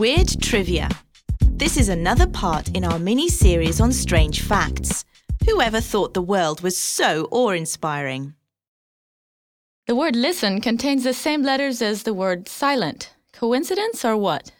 [0.00, 0.88] Weird Trivia.
[1.42, 5.04] This is another part in our mini series on strange facts.
[5.44, 8.32] Whoever thought the world was so awe inspiring?
[9.86, 13.12] The word listen contains the same letters as the word silent.
[13.34, 14.52] Coincidence or what?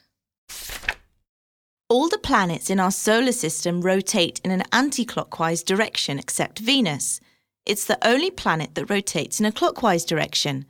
[1.88, 7.18] All the planets in our solar system rotate in an anti clockwise direction except Venus.
[7.64, 10.66] It's the only planet that rotates in a clockwise direction.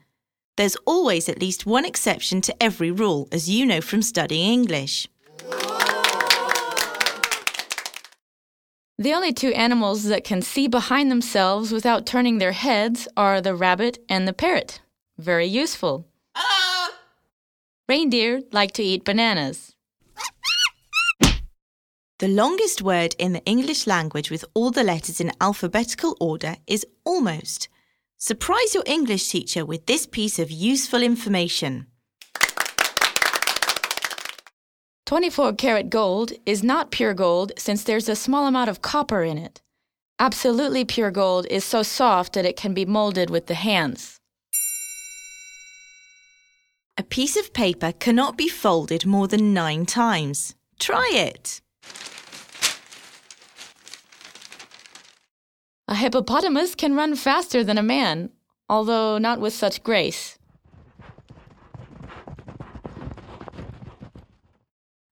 [0.61, 5.09] There's always at least one exception to every rule, as you know from studying English.
[8.98, 13.55] The only two animals that can see behind themselves without turning their heads are the
[13.55, 14.83] rabbit and the parrot.
[15.16, 16.06] Very useful.
[17.88, 19.74] Reindeer like to eat bananas.
[22.19, 26.84] The longest word in the English language with all the letters in alphabetical order is
[27.06, 27.70] almost.
[28.23, 31.87] Surprise your English teacher with this piece of useful information.
[35.06, 39.39] 24 karat gold is not pure gold since there's a small amount of copper in
[39.39, 39.62] it.
[40.19, 44.19] Absolutely pure gold is so soft that it can be molded with the hands.
[46.98, 50.55] A piece of paper cannot be folded more than nine times.
[50.78, 51.62] Try it.
[55.91, 58.30] A hippopotamus can run faster than a man,
[58.69, 60.38] although not with such grace.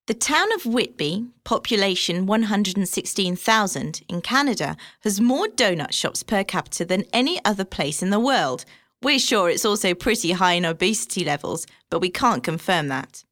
[0.07, 7.05] The town of Whitby, population 116,000 in Canada, has more donut shops per capita than
[7.13, 8.65] any other place in the world.
[9.03, 13.25] We're sure it's also pretty high in obesity levels, but we can't confirm that.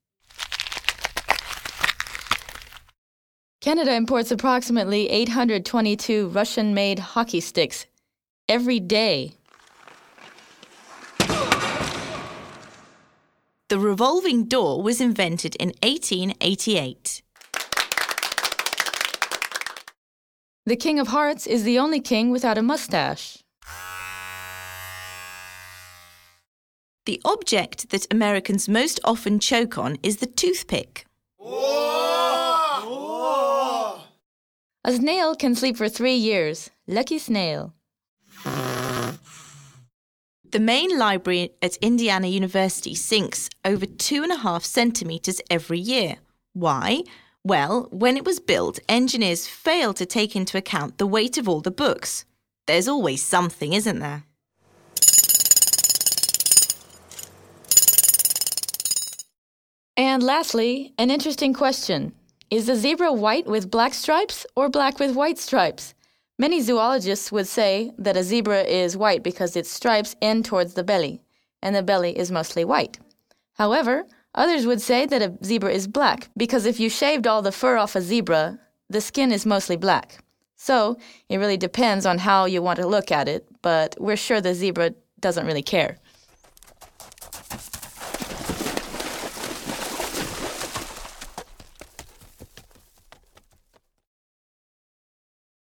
[3.66, 7.86] Canada imports approximately 822 Russian made hockey sticks
[8.48, 9.32] every day.
[13.68, 17.22] The revolving door was invented in 1888.
[20.64, 23.42] The King of Hearts is the only king without a mustache.
[27.04, 31.04] The object that Americans most often choke on is the toothpick.
[34.86, 36.70] A snail can sleep for three years.
[36.86, 37.74] Lucky snail.
[40.52, 46.18] The main library at Indiana University sinks over two and a half centimetres every year.
[46.52, 47.02] Why?
[47.42, 51.60] Well, when it was built, engineers failed to take into account the weight of all
[51.60, 52.24] the books.
[52.68, 54.22] There's always something, isn't there?
[59.96, 62.12] And lastly, an interesting question.
[62.48, 65.94] Is the zebra white with black stripes or black with white stripes?
[66.38, 70.84] Many zoologists would say that a zebra is white because its stripes end towards the
[70.84, 71.22] belly,
[71.60, 73.00] and the belly is mostly white.
[73.54, 77.50] However, others would say that a zebra is black because if you shaved all the
[77.50, 80.22] fur off a zebra, the skin is mostly black.
[80.54, 84.40] So, it really depends on how you want to look at it, but we're sure
[84.40, 85.98] the zebra doesn't really care.